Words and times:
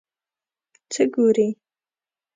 څه 0.91 1.03
ګورې؟ 1.13 1.47